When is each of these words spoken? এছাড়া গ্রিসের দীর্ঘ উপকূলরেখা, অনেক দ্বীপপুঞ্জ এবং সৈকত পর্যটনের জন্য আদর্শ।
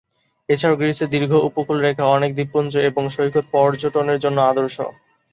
এছাড়া 0.49 0.75
গ্রিসের 0.75 1.11
দীর্ঘ 1.11 1.31
উপকূলরেখা, 1.49 2.03
অনেক 2.07 2.31
দ্বীপপুঞ্জ 2.35 2.73
এবং 2.89 3.03
সৈকত 3.15 3.45
পর্যটনের 3.53 4.21
জন্য 4.23 4.37
আদর্শ। 4.51 4.77